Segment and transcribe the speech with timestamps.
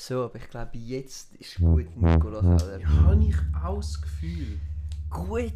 [0.00, 2.78] So, aber ich glaube, jetzt ist gut, Nicola Keller.
[2.78, 4.60] Ja, habe ich auch das Gefühl.
[5.10, 5.50] Guten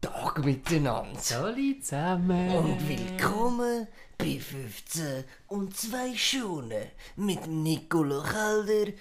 [0.00, 1.16] Tag miteinander.
[1.40, 2.50] Alle zusammen.
[2.50, 3.86] Und willkommen
[4.18, 8.92] bei 15 und 2 Schonen mit Nicola Kelder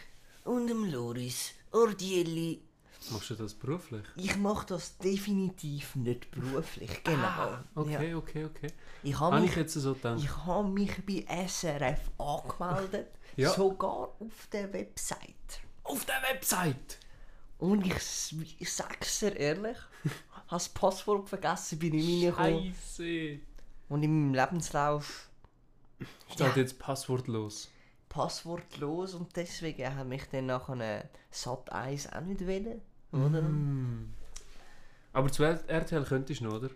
[0.46, 2.62] und dem Loris Ordielli.
[3.12, 4.04] Machst du das beruflich?
[4.18, 7.24] Ich mache das definitiv nicht beruflich, genau.
[7.28, 8.18] Ah, okay, Ja.
[8.18, 8.68] okay, okay.
[9.04, 10.20] Ich habe Habe ich mich, jetzt so gedacht?
[10.22, 13.08] ich habe mich bei SRF angemeldet,
[13.38, 13.52] Ja.
[13.54, 15.62] sogar auf der Website.
[15.84, 17.00] Auf der Website!
[17.58, 17.96] Und ich,
[18.60, 19.78] ich sag's dir ehrlich,
[20.32, 22.74] habe das Passwort vergessen, bin ich reingekommen.
[22.76, 23.40] Scheiße!
[23.88, 25.30] Und in meinem Lebenslauf
[26.32, 26.56] Steht Ja.
[26.56, 27.70] jetzt passwortlos.
[28.10, 32.82] passwortlos und deswegen habe ich dann nachher Sat 1 auch nicht wählen.
[33.12, 33.42] Oder?
[33.42, 34.14] Mm.
[35.14, 36.70] Aber zu RTL könntest du noch, oder?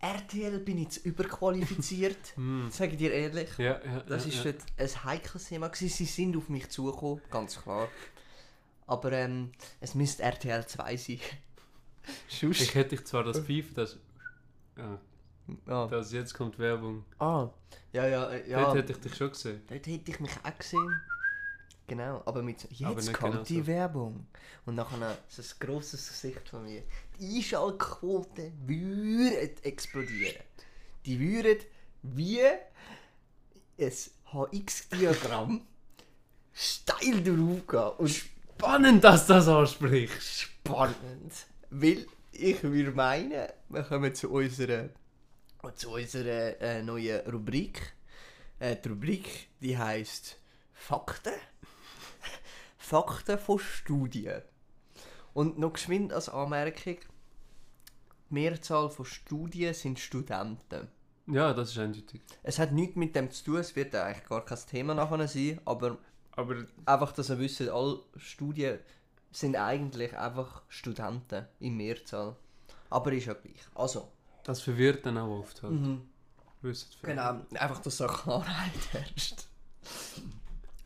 [0.00, 2.68] RTL bin ich zu überqualifiziert, Mm.
[2.70, 3.56] sage ich dir ehrlich.
[3.58, 4.00] Ja, ja.
[4.06, 4.52] Das ja, ist ja.
[4.52, 5.68] dort ein heikles Thema.
[5.68, 5.88] gewesen.
[5.88, 7.88] Sie sind auf mich zugekommen, ganz klar.
[8.86, 11.20] Aber ähm, es müsste RTL 2 sein.
[12.28, 12.60] Schuss.
[12.60, 13.98] Ich hätte dich zwar das Pfeifen, das.
[14.76, 14.98] Ja,
[15.66, 15.86] ah.
[15.86, 17.04] das jetzt kommt Werbung.
[17.18, 17.48] ah,
[17.92, 18.62] ja, ja, äh, ja.
[18.62, 19.62] Dort hätte ich dich schon gesehen.
[19.68, 21.00] Dort hätte ich mich auch gesehen.
[21.86, 23.66] Genau, aber mit so, jetzt kommt genau die so.
[23.66, 24.26] Werbung.
[24.64, 26.82] Und nachher so ein grosses Gesicht von mir.
[27.18, 30.42] Die Einschaltquote würde explodieren.
[31.04, 31.58] Die würde
[32.02, 33.92] wie ein
[34.32, 35.60] HX-Diagramm
[36.52, 37.98] steil draufgehen.
[37.98, 40.48] Und Spannend, dass du das ansprichst!
[40.64, 41.32] spannend.
[41.70, 44.88] Weil ich würde meinen, wir kommen zu unserer,
[45.74, 47.94] zu unserer äh, neuen Rubrik.
[48.58, 50.36] Äh, die Rubrik, die heißt
[50.72, 51.34] Fakten.
[52.84, 54.42] Fakten von Studien.
[55.32, 60.88] Und noch geschwind als Anmerkung, die Mehrzahl von Studien sind Studenten.
[61.26, 62.20] Ja, das ist eindeutig.
[62.42, 65.60] Es hat nichts mit dem zu tun, es wird eigentlich gar kein Thema nachher sein,
[65.64, 65.98] aber
[66.36, 68.78] Aber einfach, dass ihr wisst, alle Studien
[69.30, 72.36] sind eigentlich einfach Studenten in Mehrzahl.
[72.90, 73.62] Aber ist ja gleich.
[73.74, 74.10] Also,
[74.42, 75.72] das verwirrt dann auch oft halt.
[75.72, 76.08] mhm.
[77.02, 79.46] Genau, einfach, dass da Klarheit herrscht.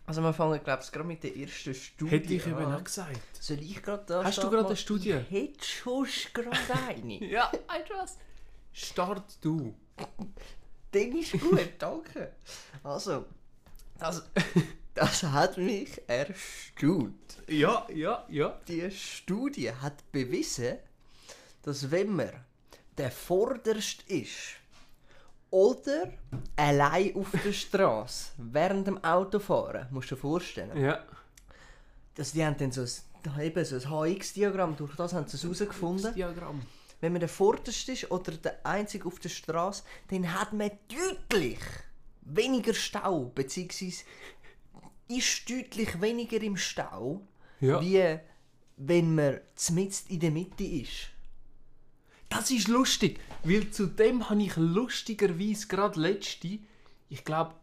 [0.08, 2.76] Also wir fangen, glaube ich, gerade mit der ersten Studie Hätte ich eben an.
[2.76, 3.20] auch gesagt.
[3.38, 5.20] Soll ich gerade da Hast du gerade eine Studie?
[5.28, 6.56] Ich hätte schon gerade
[6.88, 7.22] eine.
[7.30, 8.16] Ja, weißt du was?
[8.72, 9.74] Start du.
[10.92, 12.32] Dann ist gut, danke.
[12.82, 13.26] Also,
[13.98, 14.22] das,
[14.94, 17.42] das hat mich erstaunt.
[17.46, 18.58] Ja, ja, ja.
[18.66, 20.78] Die Studie hat bewiesen,
[21.60, 22.30] dass wenn man
[22.96, 24.56] der Vorderste ist
[25.50, 26.12] oder
[26.56, 31.04] allein auf der Straße während dem Autofahren, musst du dir vorstellen, Ja.
[32.14, 33.82] dass die haben dann so ein, eben so ein
[34.16, 36.14] HX-Diagramm, durch das haben sie es herausgefunden.
[36.14, 36.62] Diagramm.
[37.00, 41.58] Wenn man der Vorderste ist oder der Einzige auf der Straße, dann hat man deutlich
[42.22, 44.02] weniger Stau, beziehungsweise
[45.08, 47.22] ist deutlich weniger im Stau,
[47.60, 47.80] Ja.
[47.80, 48.18] wie
[48.76, 51.08] wenn man zmitzt in der Mitte ist.
[52.28, 56.58] Das ist lustig, weil zu dem habe ich lustigerweise gerade letzte,
[57.08, 57.54] ich glaube,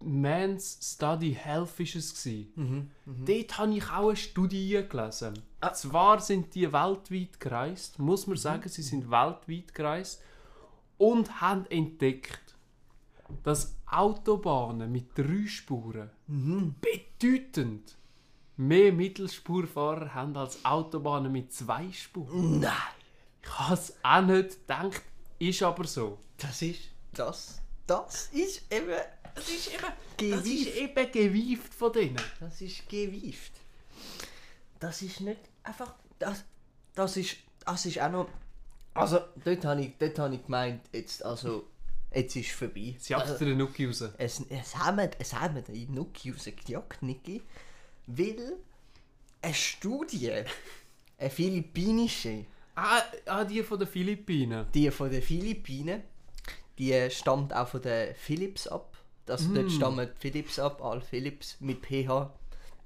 [0.00, 2.90] Man's Study Health ist es gewesen.
[3.26, 5.34] Dort habe ich auch eine Studie gelesen.
[5.74, 10.22] Zwar sind die weltweit gereist, muss man sagen, sie sind weltweit gereist
[10.98, 12.54] und haben entdeckt,
[13.42, 16.10] dass Autobahnen mit drei Spuren
[16.80, 17.96] bedeutend
[18.56, 22.60] mehr Mittelspurfahrer haben als Autobahnen mit zwei Spuren.
[22.60, 22.95] Nein!
[23.46, 25.02] Ich habe es auch nicht gedacht,
[25.38, 26.18] ist aber so.
[26.36, 26.80] Das ist
[27.12, 27.60] das.
[27.86, 29.00] Das ist eben.
[29.34, 30.38] Das ist eben, Gewieft.
[30.38, 32.22] das ist eben gewieft von denen.
[32.40, 33.52] Das ist gewieft.
[34.80, 35.94] Das ist nicht einfach.
[36.18, 36.44] Das,
[36.94, 37.36] das ist.
[37.64, 38.28] Das ist auch noch.
[38.94, 41.66] Also, dort habe ich, dort habe ich gemeint, jetzt, also,
[42.14, 42.96] jetzt ist es vorbei.
[42.98, 44.04] Sie jagt also, den Nuki raus.
[44.16, 47.42] es, es haben es haben die Nuki rausgejagt, Niki.
[48.06, 48.56] Weil
[49.42, 50.32] eine Studie,
[51.18, 52.46] eine philippinische,
[52.76, 54.66] Ah, ah, die von den Philippinen.
[54.72, 56.02] die von den Philippinen,
[56.78, 58.96] die stammt auch von den Philips ab.
[59.26, 62.32] Also dort stammen Philips ab, all Philips mit PH.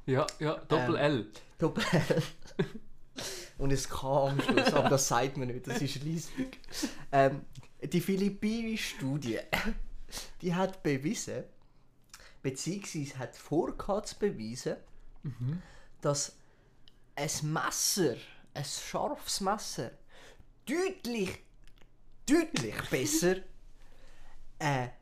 [0.06, 1.00] Ja, ja, Doppel Ähm.
[1.00, 1.26] L.
[1.58, 2.22] Doppel L.
[3.58, 6.58] Und es K am Schluss, aber das sagt man nicht, das ist riesig.
[7.12, 7.42] Ähm,
[7.82, 9.38] die philippinische Studie,
[10.40, 11.44] die hat bewiesen,
[12.42, 14.76] beziehungsweise hat vorgehabt zu beweisen,
[16.00, 16.36] dass
[17.16, 18.16] ein Messer,
[18.54, 19.90] ein scharfes Messer,
[20.66, 21.38] deutlich,
[22.26, 23.36] deutlich besser
[24.58, 24.92] eine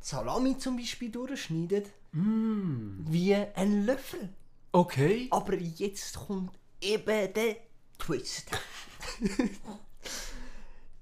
[0.00, 4.30] Salami zum Beispiel durchschneidet, wie ein Löffel.
[4.72, 5.28] Okay.
[5.30, 7.56] Aber jetzt kommt eben der
[7.98, 8.50] Twist.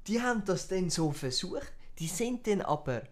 [0.06, 1.72] die haben das dann so versucht.
[1.98, 3.02] Die sind dann aber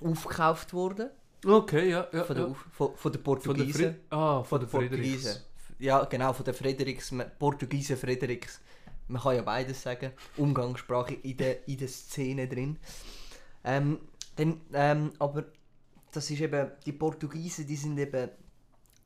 [0.00, 1.10] aufgekauft worden
[1.44, 2.06] Okay, ja.
[2.12, 2.54] ja, Von der, ja.
[2.72, 3.96] Von, von der Von der Portugiesen.
[4.10, 5.36] Ah, von der Portugiesen.
[5.80, 8.60] Ja, genau, von der Frederiks, Portugiesen Frederiks.
[9.08, 10.12] Man kann ja beides sagen.
[10.36, 12.78] Umgangssprache in der, in der Szene drin.
[13.64, 13.98] Ähm,
[14.36, 15.46] dann, ähm, aber
[16.12, 18.28] das ist eben, die Portugiesen, die sind eben,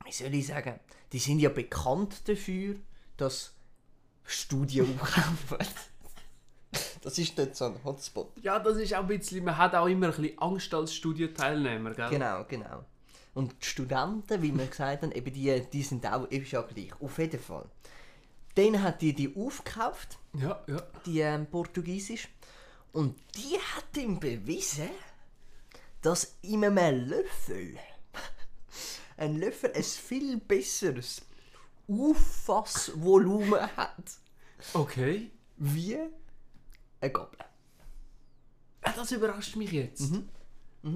[0.03, 0.79] wie soll ich sagen,
[1.11, 2.75] die sind ja bekannt dafür,
[3.15, 3.53] dass
[4.25, 5.57] Studien aufkaufen.
[7.01, 8.31] Das ist nicht so ein Hotspot.
[8.41, 11.93] Ja, das ist auch ein bisschen, man hat auch immer ein bisschen Angst als Studienteilnehmer,
[11.93, 12.09] gell?
[12.09, 12.83] Genau, genau.
[13.35, 16.91] Und die Studenten, wie wir gesagt haben, eben die, die sind auch ist ja gleich.
[16.99, 17.65] Auf jeden Fall.
[18.55, 20.81] Dann hat die die aufgekauft, Ja, ja.
[21.05, 22.27] die ähm, Portugiesisch.
[22.93, 24.89] Und die hat ihm bewiesen,
[26.01, 27.77] dass in einem Löffel
[29.17, 31.21] ein Löffel ein viel besseres
[31.89, 34.11] Auffassvolumen hat
[34.73, 35.29] Okay.
[35.57, 35.97] wie
[37.01, 37.37] eine Gabel.
[38.81, 40.11] Ah, Das überrascht mich jetzt.
[40.11, 40.29] Mhm.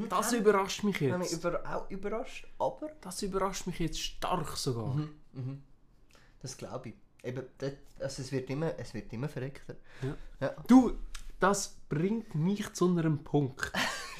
[0.10, 1.44] Das überrascht mich Ich habe mich jetzt.
[1.44, 4.96] über, auch überrascht, aber Das überrascht mich jetzt stark sogar.
[6.42, 6.96] das glaube ich.
[7.24, 9.76] Eben, das, also es, wird immer, es wird immer verreckter.
[10.02, 10.16] Ja.
[10.40, 10.56] Ja.
[10.68, 10.94] Du,
[11.40, 13.72] das bringt mich zu einem Punkt.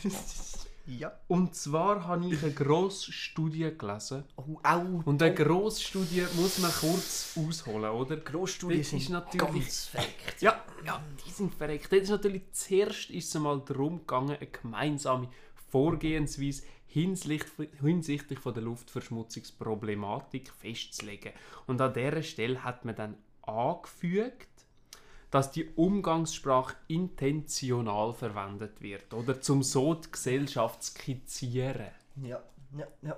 [0.86, 1.12] ja.
[1.28, 4.26] Und zwar habe ich eine grosse Studie gelesen.
[4.36, 5.02] Oh, au.
[5.06, 8.18] Und eine grosse Studie muss man kurz ausholen, oder?
[8.18, 10.42] Grossstudien Das ist sind natürlich- ganz verreckt.
[10.42, 11.92] Ja, ja, die sind verreckt.
[11.92, 15.30] Jetzt ist natürlich zuerst ist es einmal darum gegangen, eine gemeinsame
[15.70, 21.34] Vorgehensweise hinsichtlich, hinsichtlich von der Luftverschmutzungsproblematik festzulegen.
[21.68, 24.48] Und an dieser Stelle hat man dann angefügt,
[25.32, 31.92] dass die Umgangssprache intentional verwendet wird, oder zum so die Gesellschaft zu skizzieren.
[32.24, 32.42] Ja,
[32.76, 33.16] ja, ja.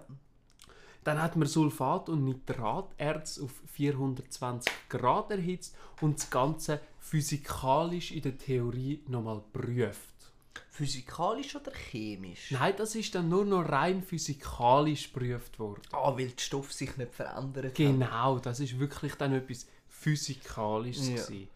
[1.03, 8.21] Dann hat man Sulfat und Nitraterz auf 420 Grad erhitzt und das Ganze physikalisch in
[8.21, 10.20] der Theorie nochmal prüft.
[10.69, 12.51] Physikalisch oder chemisch?
[12.51, 15.81] Nein, das ist dann nur noch rein physikalisch geprüft worden.
[15.91, 17.75] Ah, weil der Stoff sich nicht verändert hat.
[17.75, 21.09] Genau, das ist wirklich dann etwas Physikalisches.
[21.09, 21.15] Ja.
[21.15, 21.47] gewesen.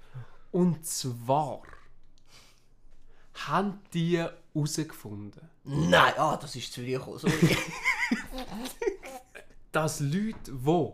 [0.51, 1.63] Und zwar
[3.33, 7.33] haben die herausgefunden, Nein, ah, das ist zu dir gekommen, sorry.
[9.71, 10.89] dass Leute, die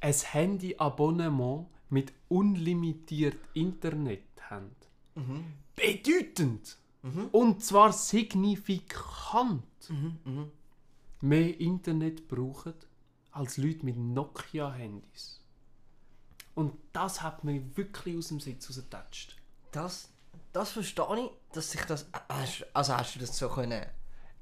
[0.00, 4.74] ein Handy-Abonnement mit unlimitiert Internet haben,
[5.76, 6.76] bedeutend
[7.32, 9.62] und zwar signifikant
[11.20, 12.74] mehr Internet brauchen
[13.32, 15.40] als Leute mit Nokia-Handys.
[16.54, 19.36] Und das hat mich wirklich aus dem Sitz rausgetatscht.
[19.70, 20.08] das,
[20.52, 22.06] das verstehe ich, dass sich das...
[22.72, 23.86] Also hast du das so können...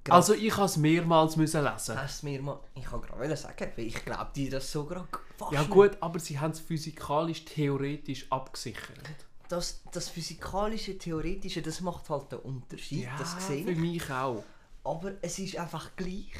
[0.08, 2.00] Also ich habe es mehrmals müssen lesen.
[2.00, 2.60] Hast mal...
[2.74, 5.08] Ich kann gerade sagen, weil ich glaube dir das so gerade
[5.50, 9.26] Ja gut, aber sie haben es physikalisch, theoretisch abgesichert.
[9.48, 13.78] Das, das physikalische, theoretische, das macht halt den Unterschied, das sehe für ich.
[13.78, 14.42] mich auch.
[14.82, 16.32] Aber es ist einfach gleich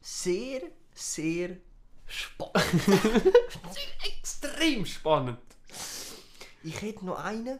[0.00, 0.62] sehr,
[0.94, 1.56] sehr
[2.06, 2.82] spannend.
[4.18, 5.38] Extrem spannend.
[6.62, 7.58] Ich hätte noch eine.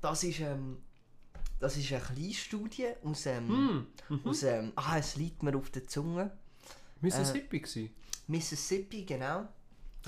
[0.00, 0.78] Das ist, ähm,
[1.60, 4.20] das ist eine kleine Studie aus, ähm, Hm.
[4.24, 6.30] aus ähm, ah, es liegt mir auf der Zunge.
[7.00, 7.90] Mississippi äh,
[8.26, 9.48] Mississippi, genau.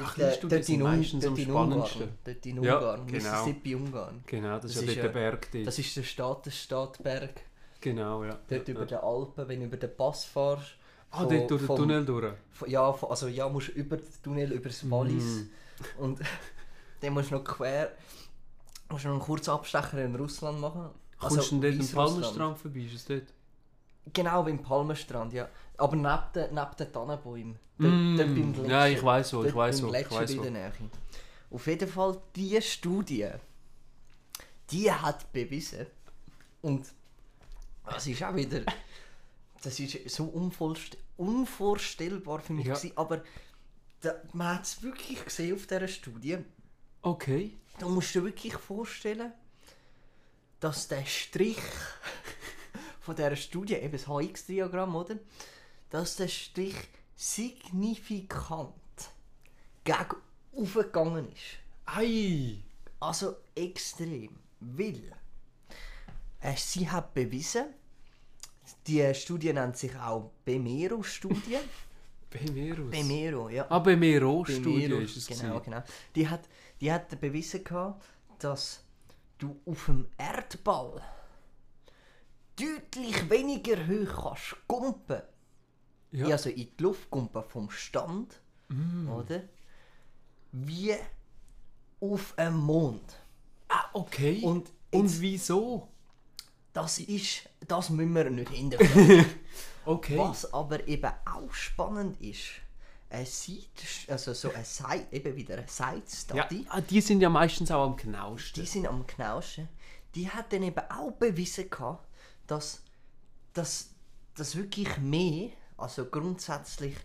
[0.00, 1.70] Ach, äh, Studien dort in, Un meistens dort am in Ungarn.
[1.86, 2.08] spannendsten.
[2.24, 3.06] Dort in Ja, Ungarn.
[3.06, 3.30] genau.
[3.30, 4.22] Mississippi, Ungarn.
[4.26, 5.48] Genau, das, Das ist ja der Berg.
[5.52, 5.66] dort.
[5.66, 7.40] Das ist der Staat, der Stadtberg.
[7.80, 8.38] genau, ja.
[8.48, 8.86] Dort ja, über ja.
[8.86, 10.74] den Alpen, wenn du über den Pass fährst.
[11.10, 12.34] Ah, von- dort durch den Tunnel durch.
[12.50, 15.46] Von, ja, von, also ja, musst über den Tunnel, über das Wallis.
[15.98, 16.02] Mm.
[16.02, 16.20] Und
[17.00, 17.92] dann musst du noch quer,
[18.90, 20.90] musst du noch einen kurzen Abstecher in Russland machen.
[21.18, 21.94] Kommst du denn dort am Weißrussland.
[21.94, 22.80] Palmenstrand vorbei?
[22.80, 23.22] Ist es dort?
[24.12, 25.48] Genau, beim Palmenstrand, ja.
[25.76, 27.58] Aber neben den, neben den Tannenbäumen.
[27.78, 28.16] Dort, Mm.
[28.16, 28.70] dort beim Gletscher.
[28.70, 30.42] Ja, ich weiß wo, ich Dort weiß wo, ich weiß in wo.
[30.42, 30.72] der Nähe.
[31.50, 33.28] Auf jeden Fall, diese Studie,
[34.70, 35.86] die hat bewiesen,
[36.62, 36.86] und
[37.86, 38.60] das ist auch wieder,
[39.62, 42.74] das ist so unvorst unvorstellbar für mich, Ja.
[42.74, 43.22] gewesen, aber
[44.00, 46.38] da, man hat es wirklich gesehen auf dieser Studie.
[47.02, 47.56] Okay.
[47.78, 49.32] Da musst du dir wirklich vorstellen,
[50.60, 51.58] dass der Strich
[53.08, 55.16] von dieser Studie, eben das HX-Diagramm, oder?
[55.88, 56.76] Dass der Strich
[57.16, 58.74] signifikant
[59.82, 60.16] gegen
[60.54, 61.56] aufgegangen ist.
[61.86, 62.58] Ei!
[63.00, 64.36] Also extrem.
[64.60, 65.00] Weil
[66.42, 67.64] äh, sie hat bewiesen,
[68.86, 71.60] die Studie nennt sich auch Bemero-Studie.
[72.30, 72.90] Bemerus.
[72.90, 73.64] Bemero, ja.
[73.70, 75.26] Ah, Bemero-Studie Bemero, ist es.
[75.28, 75.64] genau, gewesen.
[75.64, 75.82] genau.
[76.14, 76.46] Die hat,
[76.78, 78.04] die hat bewiesen gehabt,
[78.38, 78.84] dass
[79.38, 81.00] du auf dem Erdball
[82.58, 85.22] deutlich weniger hoch kannst kumpen.
[86.12, 86.26] Ja.
[86.28, 89.08] Also in die Luft kumpen vom Stand, Mm.
[89.10, 89.42] oder?
[90.52, 90.94] Wie
[92.00, 93.02] auf dem Mond.
[93.68, 94.40] Ah, okay.
[94.42, 95.88] Und Und wieso?
[96.72, 99.24] Das ist, das müssen wir nicht hinterfragen.
[99.84, 100.18] Okay.
[100.18, 102.44] Was aber eben auch spannend ist,
[103.08, 103.64] eine Side,
[104.08, 106.02] also so eine Side, eben wieder eine Side
[106.34, 108.60] Ja, Study, ah, die sind ja meistens auch am genauesten.
[108.62, 109.66] die sind am genauesten,
[110.14, 112.06] die hat dann eben auch bewiesen gehabt,
[112.48, 112.82] dass,
[113.52, 113.90] dass,
[114.34, 116.96] dass wirklich mehr, also grundsätzlich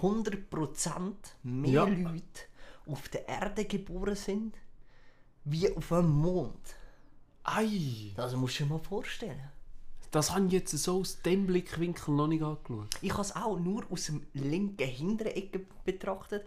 [0.00, 1.84] 100% mehr Ja.
[1.84, 2.22] Leute
[2.86, 4.54] auf der Erde geboren sind,
[5.44, 6.76] wie auf dem Mond.
[7.44, 9.40] Ei, Das musst du dir mal vorstellen.
[10.10, 12.94] das habe ich jetzt so aus dem Blickwinkel noch nicht angeschaut.
[13.02, 16.46] Ich habe es auch nur aus dem linken hinteren Ecke betrachtet.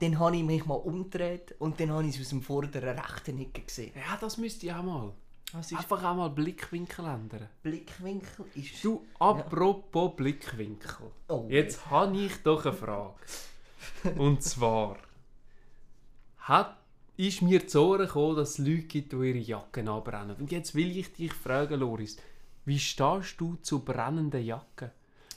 [0.00, 3.38] Dann habe ich mich mal umgedreht und dann habe ich es aus dem vorderen rechten
[3.40, 3.92] Ecke gesehen.
[3.94, 5.12] Ja, das müsste ich auch mal.
[5.56, 7.48] Das ist Einfach auch mal Blickwinkel ändern.
[7.62, 8.84] Blickwinkel ist...
[8.84, 11.06] Du, apropos Blickwinkel.
[11.28, 13.14] Oh, Jetzt habe ich doch eine Frage.
[14.18, 14.96] Und zwar,
[16.38, 16.76] hat,
[17.16, 20.36] ist mir zu Ohren gekommen, dass es Leute gibt, die ihre Jacken abbrennen.
[20.36, 22.16] Und jetzt will ich dich fragen, Loris,
[22.64, 24.90] wie stehst du zu brennenden Jacken?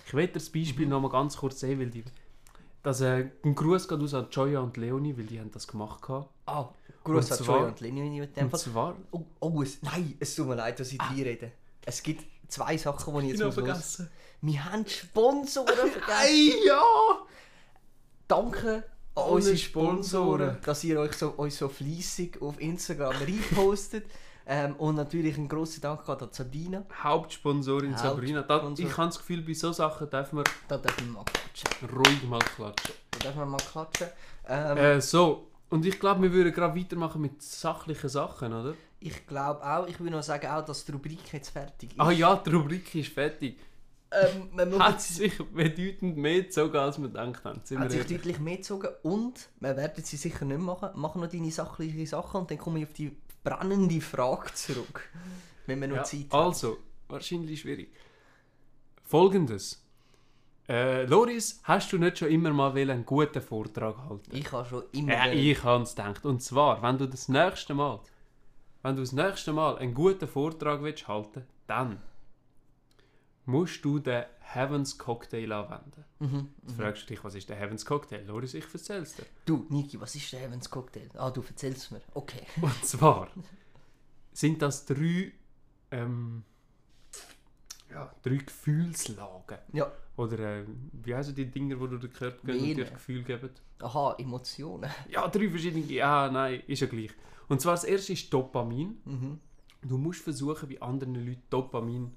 [0.07, 0.91] Ich will dir das Beispiel Mhm.
[0.93, 2.03] noch mal ganz kurz sehen, weil die,
[2.81, 6.07] dass, äh, ein Gruß geht aus an Joya und Leonie, weil die haben das gemacht
[6.09, 6.25] haben.
[6.47, 6.69] Ah,
[7.23, 8.59] Zwar- Joy und Leni mit dem Fall.
[8.59, 8.95] zwar...
[9.11, 11.11] Oh, oh es, nein, es tut mir leid, dass ich ah.
[11.15, 11.51] rede.
[11.85, 13.77] Es gibt zwei Sachen, die ich jetzt Ich muss habe los.
[13.77, 14.09] vergessen.
[14.41, 16.03] Wir haben Sponsoren vergessen.
[16.09, 16.81] Ei, ja!
[18.27, 18.75] Danke
[19.15, 20.57] an Alle unsere Sponsoren.
[20.63, 24.05] Dass ihr euch so, euch so fleissig auf Instagram repostet.
[24.45, 26.85] ähm, und natürlich ein grosser Dank an Sabina.
[27.03, 28.43] Hauptsponsorin Sabrina.
[28.43, 31.89] Da, ich habe das Gefühl, bei solchen Sachen dürfen wir Da dürfen wir mal klatschen.
[31.97, 32.95] ruhig mal klatschen.
[33.11, 34.07] Da dürfen wir mal klatschen.
[34.47, 38.73] Ähm, Äh, so, und ich glaube, wir würden gerade weitermachen mit sachlichen Sachen, oder?
[38.99, 41.99] Ich glaube auch, ich will noch sagen, auch, dass die Rubrik jetzt fertig ist.
[41.99, 43.59] Ah ja, die Rubrik ist fertig.
[44.09, 47.61] Ähm, man Hat sich bedeutend mehr gezogen, als wir gedacht haben.
[47.63, 48.17] Sind hat sich ehrlich?
[48.17, 50.89] deutlich mehr gezogen und wir werden sie sicher nicht machen.
[50.95, 55.09] Machen noch deine sachlichen Sachen und dann komme ich auf die brennende Frage zurück.
[55.65, 56.47] Wenn wir noch ja, Zeit haben.
[56.47, 56.77] also,
[57.09, 57.93] wahrscheinlich schwierig.
[59.03, 59.83] Folgendes.
[60.69, 64.35] Äh, Loris, hast du nicht schon immer mal einen guten Vortrag halten?
[64.35, 65.13] Ich habe schon immer...
[65.13, 66.25] Wollen- ich habe es gedacht.
[66.25, 68.01] Und zwar, wenn du das nächste Mal,
[68.83, 72.01] wenn du das nächste Mal einen guten Vortrag willst halten, dann
[73.45, 76.03] musst du den Heavens Cocktail anwenden.
[76.19, 76.49] Mhm.
[76.63, 78.23] Jetzt fragst du dich, was ist der Heavens Cocktail?
[78.25, 79.25] Loris, ich erzähl's dir.
[79.45, 81.09] Du, Niki, was ist der Heavens Cocktail?
[81.17, 82.01] Ah, du erzählst mir.
[82.13, 82.41] Okay.
[82.61, 83.29] Und zwar
[84.33, 85.31] sind das drei,
[85.91, 86.43] ähm,
[87.97, 89.57] ja, drei Gefühlslagen.
[89.73, 89.91] Ja.
[90.15, 90.65] Oder äh,
[91.03, 92.85] wie heißen die Dinger, wo du den Körper geben und dir.
[92.85, 93.49] Gefühl geben?
[93.79, 94.89] Aha, Emotionen.
[95.09, 95.85] Ja, drei verschiedene.
[95.85, 97.11] Ja, nein, ist ja gleich.
[97.47, 98.97] Und zwar das erste ist Dopamin.
[99.05, 99.39] Mhm.
[99.81, 102.11] Du musst versuchen, bei anderen Leuten Dopamin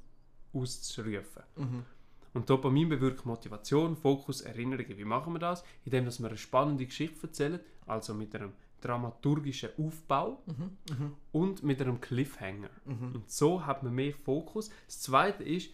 [0.52, 1.42] auszurufen.
[1.56, 1.84] Mhm.
[2.32, 4.96] Und Dopamin bewirkt Motivation, Fokus, Erinnerungen.
[4.96, 5.64] Wie machen wir das?
[5.84, 11.12] Indem dass wir eine spannende Geschichte erzählen, also mit einem dramaturgischen Aufbau Mhm.
[11.32, 12.70] und mit einem Cliffhanger.
[12.86, 13.14] Mhm.
[13.14, 14.70] Und so hat man mehr Fokus.
[14.86, 15.70] Das zweite ist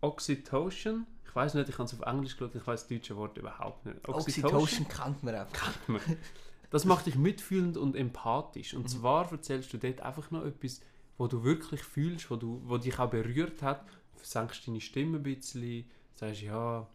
[0.00, 1.06] Oxytocin.
[1.24, 3.86] Ich weiß nicht, ich habe es auf Englisch geschaut, ich weiß das deutsche Wort überhaupt
[3.86, 4.06] nicht.
[4.08, 5.72] Oxytocin kennt man einfach.
[6.70, 8.72] Das macht dich mitfühlend und empathisch.
[8.74, 8.80] Mhm.
[8.80, 10.80] Und zwar erzählst du dort einfach noch etwas,
[11.18, 13.84] wo du wirklich fühlst, wo, du, wo dich auch berührt hat.
[14.20, 16.86] Senkst deine Stimme ein bisschen, sagst, ja,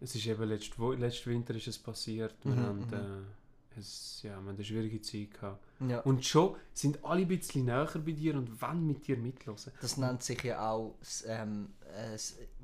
[0.00, 2.34] es ist eben letzt, letzten Winter ist es passiert.
[2.44, 2.92] Wir, Mhm, haben, mhm.
[2.92, 5.64] äh, es, ja, wir haben eine schwierige Zeit gehabt.
[5.80, 6.00] Ja.
[6.00, 9.72] Und schon sind alle ein bisschen näher bei dir und wollen mit dir mitlosen.
[9.80, 12.18] Das nennt sich ja auch, ähm, äh,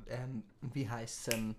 [0.07, 0.43] ähm,
[0.73, 1.55] wie heißt es, ähm,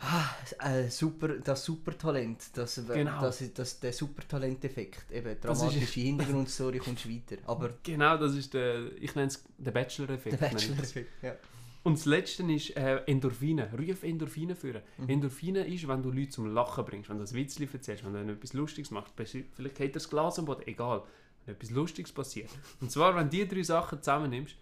[0.00, 0.30] ah,
[0.60, 3.20] äh, super, das Supertalent, das, äh, Genau.
[3.20, 8.52] das, das, der Supertalent-Effekt, eben Das ist- dramatische Hintergrundstory kommst weiter, aber Genau, das ist
[8.54, 10.40] der, ich nenne es den Bachelor-Effekt.
[10.40, 11.34] Bachelor-Effekt, ja.
[11.82, 13.70] Und das letzte ist äh, Endorphine.
[13.72, 14.82] Ruf Endorphine führen.
[14.98, 15.08] Mhm.
[15.08, 18.32] Endorphine ist, wenn du Leute zum Lachen bringst, wenn du ein Witzli erzählst, wenn du
[18.34, 19.14] etwas Lustiges machst.
[19.16, 21.02] Vielleicht geht das Glas am Boden, egal.
[21.46, 22.50] Wenn etwas Lustiges passiert.
[22.82, 24.56] Und zwar, wenn du die drei Sachen zusammennimmst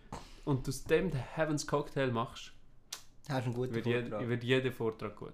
[0.45, 2.53] und aus dem den Heavens Cocktail machst,
[3.29, 4.29] Hast einen guten wird, jed Vortrag.
[4.29, 5.33] wird jeder Vortrag gut.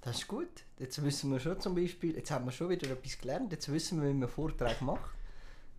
[0.00, 0.48] Das ist gut.
[0.78, 4.00] Jetzt wissen wir schon zum Beispiel, jetzt haben wir schon wieder etwas gelernt, jetzt wissen
[4.00, 5.10] wir, wie man einen Vortrag macht.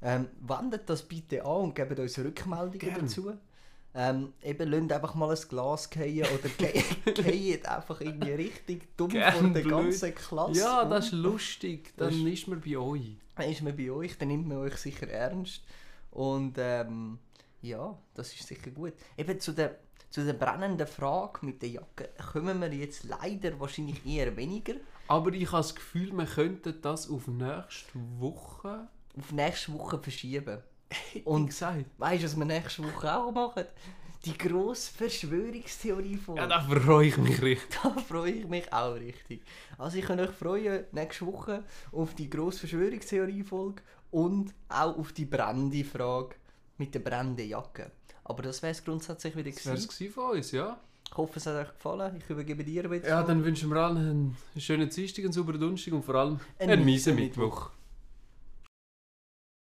[0.02, 3.00] Ähm, wendet das bitte an und gebt uns Rückmeldungen Gern.
[3.02, 3.34] dazu.
[3.96, 6.84] Ähm, eben, lasst einfach mal ein Glas fallen oder ge-
[7.14, 10.60] geht einfach irgendwie richtig dumm Gern von der ganzen Klasse.
[10.60, 11.94] Ja, das ist lustig.
[11.98, 13.16] Das Dann ist- ist man bei euch.
[13.36, 15.64] Dann ist man bei euch, dann nimmt man euch sicher ernst.
[16.12, 17.18] Und ähm,
[17.62, 18.94] ja, das ist sicher gut.
[19.18, 19.80] Eben zu der,
[20.10, 24.76] zu der brennenden Frage mit der Jacke kommen wir jetzt leider wahrscheinlich eher weniger.
[25.08, 28.88] Aber ich habe das Gefühl, wir könnten das auf nächste Woche.
[29.18, 30.60] auf nächste Woche verschieben.
[31.26, 31.86] Und gesagt.
[31.98, 33.66] weißt du, was wir nächste Woche auch machen?
[34.26, 36.38] Die grosse Verschwörungstheorie von.
[36.38, 37.80] Ja, da freue ich mich richtig.
[37.84, 39.42] da freue ich mich auch richtig.
[39.78, 45.26] Also ich kann euch freuen, nächste Woche auf die grosse Verschwörungstheorie-Folge und auch auf die
[45.26, 46.36] brennende Frage
[46.78, 47.92] mit der brennenden Jacke.
[48.30, 49.98] Aber das wäre es grundsätzlich wieder Das wäre es gewesen.
[49.98, 50.78] gewesen von uns, ja.
[51.10, 52.18] Ich hoffe, es hat euch gefallen.
[52.22, 53.08] Ich übergebe dir wieder.
[53.08, 56.72] Ja, dann wünschen wir allen einen schönen Dienstag, einen sauberen Donnerstag und vor allem Einen
[56.72, 57.70] einen miesen miesen Mittwoch.